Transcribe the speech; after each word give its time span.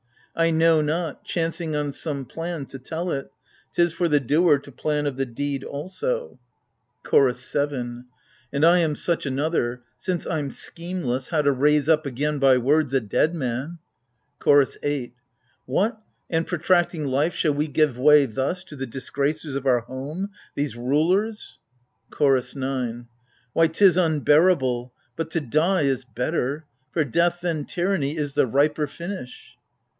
I 0.35 0.49
know 0.49 0.81
not— 0.81 1.23
chancing 1.25 1.75
on 1.75 1.91
some 1.91 2.25
plan— 2.25 2.65
to 2.67 2.79
tell 2.79 3.11
it: 3.11 3.31
'T 3.73 3.83
is 3.83 3.93
for 3.93 4.07
the 4.07 4.19
doer 4.21 4.57
to 4.59 4.71
plan 4.71 5.05
of 5.05 5.15
the 5.17 5.27
deed 5.27 5.63
also. 5.63 6.39
ii8 7.03 7.09
AGAMEMNON 7.09 7.11
CHORDS 7.11 7.39
7. 7.43 8.05
And 8.51 8.65
I 8.65 8.79
am 8.79 8.95
such 8.95 9.27
another: 9.27 9.83
since 9.97 10.25
I'm 10.25 10.49
schemeless 10.49 11.29
How 11.29 11.43
to 11.43 11.51
raise 11.51 11.87
up 11.87 12.07
again 12.07 12.39
by 12.39 12.57
words— 12.57 12.93
a 12.95 13.01
dead 13.01 13.35
man 13.35 13.77
1 13.77 13.77
CHOROS 14.43 14.77
8. 14.81 15.13
What, 15.67 16.01
and, 16.31 16.47
protracting 16.47 17.05
life, 17.05 17.35
shall 17.35 17.53
we 17.53 17.67
give 17.67 17.95
way 17.99 18.25
thu& 18.25 18.53
To 18.65 18.75
the 18.75 18.87
disgracers 18.87 19.53
of 19.53 19.67
our 19.67 19.81
home, 19.81 20.31
these 20.55 20.75
rulers? 20.75 21.59
CHORDS 22.09 22.55
9.. 22.55 23.07
Why, 23.53 23.67
'tis 23.67 23.97
unbearable: 23.97 24.93
but 25.15 25.29
to 25.31 25.41
die 25.41 25.81
is 25.81 26.05
better: 26.05 26.65
For 26.91 27.03
death 27.03 27.41
than 27.41 27.65
tyranny 27.65 28.17
is 28.17 28.33
the 28.33 28.47
riper 28.47 28.87
finish 28.87 29.57